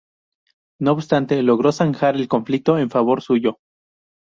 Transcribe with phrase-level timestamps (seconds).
[0.79, 3.59] No obstante, logró zanjar el conflicto en favor suyo.